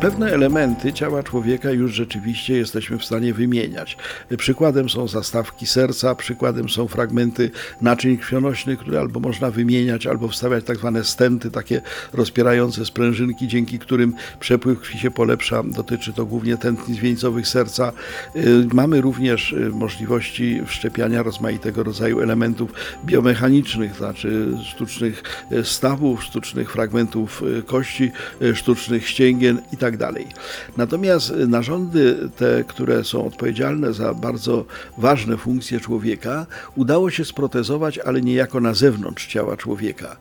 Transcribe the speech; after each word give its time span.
Pewne 0.00 0.32
elementy 0.32 0.92
ciała 0.92 1.22
człowieka 1.22 1.70
już 1.70 1.92
rzeczywiście 1.92 2.56
jesteśmy 2.56 2.98
w 2.98 3.04
stanie 3.04 3.34
wymieniać. 3.34 3.96
Przykładem 4.36 4.88
są 4.88 5.08
zastawki 5.08 5.66
serca, 5.66 6.14
przykładem 6.14 6.68
są 6.68 6.88
fragmenty 6.88 7.50
naczyń 7.80 8.18
krwionośnych, 8.18 8.78
które 8.78 9.00
albo 9.00 9.20
można 9.20 9.50
wymieniać, 9.50 10.06
albo 10.06 10.28
wstawiać 10.28 10.64
tak 10.64 10.76
zwane 10.76 11.04
stenty, 11.04 11.50
takie 11.50 11.80
rozpierające 12.12 12.84
sprężynki, 12.84 13.48
dzięki 13.48 13.78
którym 13.78 14.14
przepływ 14.40 14.80
krwi 14.80 14.98
się 14.98 15.10
polepsza. 15.10 15.62
Dotyczy 15.62 16.12
to 16.12 16.26
głównie 16.26 16.56
tętnic 16.56 16.98
wieńcowych 16.98 17.48
serca. 17.48 17.92
Y, 18.36 18.66
mamy 18.72 19.00
również 19.00 19.52
y, 19.52 19.70
możliwości 19.70 20.62
wszczepiania 20.66 21.22
rozmaitego 21.22 21.82
rodzaju 21.82 22.20
elementów 22.20 22.72
biomechanicznych, 23.04 23.94
znaczy 23.96 24.48
sztucznych 24.64 25.22
y, 25.52 25.64
stawów, 25.64 26.24
sztucznych 26.24 26.72
fragmentów 26.72 27.42
kości, 27.66 28.10
sztucznych 28.54 29.08
ścięgien 29.08 29.60
itd. 29.72 29.89
Tak 29.90 29.98
dalej. 29.98 30.26
Natomiast 30.76 31.32
narządy 31.48 32.16
te, 32.36 32.64
które 32.64 33.04
są 33.04 33.26
odpowiedzialne 33.26 33.92
za 33.92 34.14
bardzo 34.14 34.64
ważne 34.98 35.36
funkcje 35.36 35.80
człowieka, 35.80 36.46
udało 36.76 37.10
się 37.10 37.24
sprotezować, 37.24 37.98
ale 37.98 38.20
niejako 38.20 38.60
na 38.60 38.74
zewnątrz 38.74 39.26
ciała 39.26 39.56
człowieka. 39.56 40.16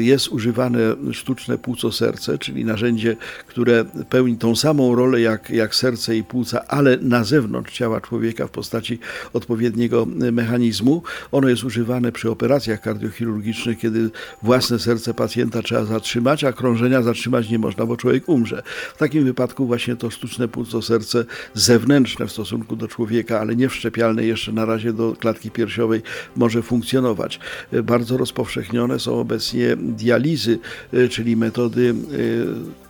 Jest 0.00 0.28
używane 0.28 0.78
sztuczne 1.12 1.58
płuco 1.58 1.92
serce, 1.92 2.38
czyli 2.38 2.64
narzędzie, 2.64 3.16
które 3.46 3.84
pełni 4.10 4.36
tą 4.36 4.56
samą 4.56 4.94
rolę 4.94 5.20
jak, 5.20 5.50
jak 5.50 5.74
serce 5.74 6.16
i 6.16 6.24
płuca, 6.24 6.64
ale 6.68 6.96
na 6.96 7.24
zewnątrz 7.24 7.72
ciała 7.72 8.00
człowieka 8.00 8.46
w 8.46 8.50
postaci 8.50 8.98
odpowiedniego 9.32 10.06
mechanizmu. 10.32 11.02
Ono 11.32 11.48
jest 11.48 11.64
używane 11.64 12.12
przy 12.12 12.30
operacjach 12.30 12.80
kardiochirurgicznych, 12.80 13.78
kiedy 13.78 14.10
własne 14.42 14.78
serce 14.78 15.14
pacjenta 15.14 15.62
trzeba 15.62 15.84
zatrzymać, 15.84 16.44
a 16.44 16.52
krążenia 16.52 17.02
zatrzymać 17.02 17.50
nie 17.50 17.58
można, 17.58 17.86
bo 17.86 17.96
człowiek 17.96 18.28
umrze. 18.28 18.62
W 18.94 18.98
takim 18.98 19.24
wypadku 19.24 19.66
właśnie 19.66 19.96
to 19.96 20.10
sztuczne 20.10 20.48
płuco 20.48 20.82
serce 20.82 21.24
zewnętrzne 21.54 22.26
w 22.26 22.32
stosunku 22.32 22.76
do 22.76 22.88
człowieka, 22.88 23.40
ale 23.40 23.56
nie 23.56 23.68
wszczepialne 23.68 24.24
jeszcze 24.24 24.52
na 24.52 24.64
razie 24.64 24.92
do 24.92 25.16
klatki 25.18 25.50
piersiowej 25.50 26.02
może 26.36 26.62
funkcjonować. 26.62 27.40
Bardzo 27.84 28.16
rozpowszechnione 28.16 28.98
są 28.98 29.20
obecnie 29.20 29.76
dializy, 29.76 30.58
czyli 31.10 31.36
metody 31.36 31.94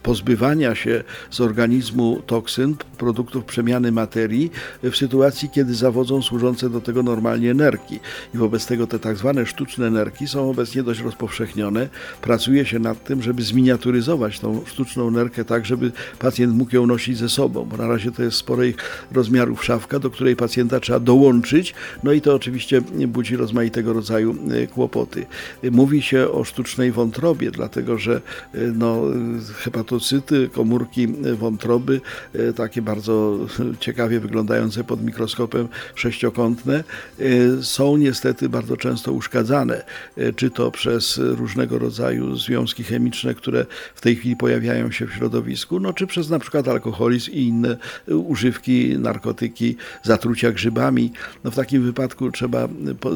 pozbywania 0.03 0.75
się 0.75 1.05
z 1.31 1.41
organizmu 1.41 2.23
toksyn, 2.27 2.77
produktów 2.99 3.45
przemiany 3.45 3.93
materii 3.93 4.51
w 4.83 4.97
sytuacji, 4.97 5.51
kiedy 5.51 5.75
zawodzą 5.75 6.23
służące 6.23 6.71
do 6.71 6.81
tego 6.81 7.03
normalnie 7.03 7.55
nerki. 7.55 8.01
I 8.35 8.39
wobec 8.39 8.67
tego 8.67 8.87
te 8.87 8.99
tak 8.99 9.17
zwane 9.17 9.47
sztuczne 9.47 9.91
nerki 9.91 10.29
są 10.29 10.51
obecnie 10.51 10.83
dość 10.83 11.01
rozpowszechnione. 11.01 11.89
Pracuje 12.23 12.65
się 12.67 12.79
nad 12.79 13.05
tym, 13.05 13.23
żeby 13.23 13.43
zminiaturyzować 13.43 14.41
tą 14.41 14.63
sztuczną 14.67 15.11
nerkę 15.11 15.45
tak, 15.45 15.67
żeby 15.67 15.93
pacjent 16.19 16.55
mógł 16.55 16.77
ją 16.77 16.87
nosić 16.87 17.19
ze 17.19 17.28
sobą, 17.28 17.64
bo 17.64 17.77
na 17.77 17.89
razie 17.89 18.12
to 18.12 18.23
jest 18.23 18.37
sporej 18.37 18.75
rozmiarów 19.12 19.64
szafka, 19.64 19.98
do 19.98 20.11
której 20.11 20.36
pacjenta 20.36 20.81
trzeba 20.81 21.01
dołączyć, 21.01 21.75
no 22.03 22.12
i 22.12 22.20
to 22.20 22.34
oczywiście 22.34 22.81
budzi 23.09 23.36
rozmaitego 23.36 23.92
rodzaju 23.92 24.36
e, 24.51 24.67
kłopoty. 24.67 25.27
Mówi 25.70 26.03
się 26.03 26.31
o 26.31 26.45
sztucznej 26.45 26.92
wątrobie, 26.92 27.51
dlatego 27.51 27.98
że 27.98 28.20
e, 28.55 28.59
no, 28.59 29.03
hepatocyty 29.56 30.48
komórki 30.53 31.09
wątroby, 31.39 32.01
e, 32.34 32.53
takie 32.53 32.83
bardzo 32.83 33.39
ciekawie 33.81 34.20
wyglądające 34.20 34.84
pod 34.84 35.05
mikroskopem 35.05 35.69
sześciokątne, 35.95 36.84
są 37.62 37.97
niestety 37.97 38.48
bardzo 38.48 38.77
często 38.77 39.12
uszkadzane, 39.12 39.84
czy 40.36 40.51
to 40.51 40.70
przez 40.70 41.19
różnego 41.19 41.79
rodzaju 41.79 42.36
związki 42.36 42.84
chemiczne, 42.84 43.34
które 43.34 43.67
w 43.95 44.01
tej 44.01 44.17
chwili 44.17 44.36
pojawiają 44.36 44.90
się 44.90 45.07
w 45.07 45.14
środowisku, 45.14 45.80
no 45.84 45.92
czy 45.92 46.06
przez 46.06 46.30
na 46.30 46.39
przykład 46.39 46.68
alkoholizm 46.68 47.30
i 47.33 47.42
inne 47.42 47.77
używki, 48.08 48.98
narkotyki, 48.98 49.77
zatrucia 50.02 50.52
grzybami. 50.52 51.12
No 51.45 51.50
w 51.50 51.56
takim 51.56 51.83
wypadku 51.83 52.30
trzeba 52.30 52.68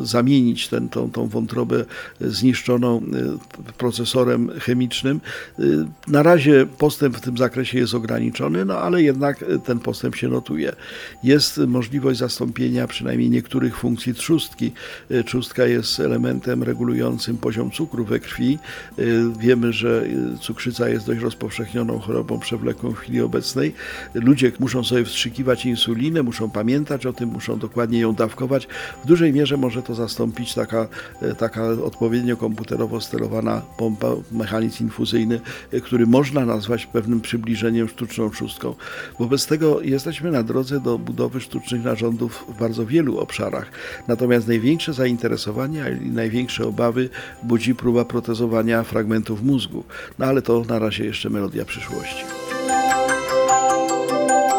zamienić 0.03 0.69
ten, 0.69 0.89
tą, 0.89 1.11
tą 1.11 1.29
wątrobę 1.29 1.85
zniszczoną 2.21 3.03
procesorem 3.79 4.51
chemicznym. 4.61 5.21
Na 6.09 6.23
razie 6.23 6.67
postęp 6.79 7.17
w 7.17 7.21
tym 7.21 7.39
zakresie 7.39 7.79
jest 7.79 7.95
ograniczony, 7.95 8.65
no 8.65 8.79
ale 8.79 9.03
jednak 9.03 9.45
ten 9.65 9.79
postęp 9.79 10.17
się 10.17 10.29
notuje. 10.29 10.73
Jest 11.23 11.59
możliwość 11.59 12.19
zastąpienia 12.19 12.87
przynajmniej 12.87 13.31
niektórych 13.31 13.77
funkcji 13.77 14.15
trzustki. 14.15 14.73
Trzustka 15.27 15.67
jest 15.67 16.01
elementem 16.01 16.63
regulującym 16.63 17.39
poziom 17.39 17.71
cukru 17.71 18.05
we 18.05 18.21
krwi. 18.21 18.59
Wiemy, 19.39 19.73
że 19.73 20.07
cukrzyca 20.41 20.89
jest 20.89 21.07
dość 21.07 21.21
rozpowszechnioną 21.21 21.99
chorobą 21.99 22.41
przewlekłą 22.49 22.91
w 22.91 22.99
chwili 22.99 23.21
obecnej. 23.21 23.75
Ludzie 24.15 24.53
muszą 24.61 24.85
sobie 24.85 25.05
wstrzykiwać 25.05 25.67
insulinę, 25.67 26.23
muszą 26.23 26.51
pamiętać 26.51 27.07
o 27.07 27.13
tym, 27.13 27.29
muszą 27.29 27.59
dokładnie 27.59 27.99
ją 27.99 28.15
dawkować. 28.15 28.69
W 29.05 29.07
dużej 29.07 29.33
mierze 29.33 29.57
może 29.57 29.83
to 29.83 29.95
zastąpić 29.95 30.55
taka, 30.55 30.89
taka 31.39 31.63
odpowiednio 31.71 32.37
komputerowo 32.37 33.01
sterowana 33.01 33.63
pompa, 33.79 34.09
mechanizm 34.33 34.85
infuzyjny, 34.85 35.41
który 35.83 36.07
można 36.07 36.47
nazwać 36.47 36.79
nazwać 36.79 36.87
pewnym 36.87 37.21
przybliżeniem 37.21 37.89
sztuczną 37.89 38.33
szóstką. 38.33 38.75
Wobec 39.19 39.47
tego 39.47 39.81
jesteśmy 39.81 40.31
na 40.31 40.43
drodze 40.43 40.81
do 40.81 40.99
budowy 40.99 41.41
sztucznych 41.41 41.85
narządów 41.85 42.45
w 42.49 42.59
bardzo 42.59 42.87
wielu 42.87 43.19
obszarach. 43.19 43.71
Natomiast 44.09 44.49
największe 44.49 44.93
zainteresowanie 44.93 45.99
i 46.07 46.11
największe 46.11 46.67
obawy 46.67 47.09
budzi 47.43 47.75
próba 47.75 48.05
protezowania 48.05 48.83
fragmentów 48.83 49.43
mózgu. 49.43 49.85
No 50.19 50.27
ale 50.27 50.43
to 50.43 50.65
na 50.69 50.79
razie 50.79 51.05
jeszcze 51.05 51.31
melodia 51.31 51.65
przyszłości. 51.65 52.38
Música 52.69 54.58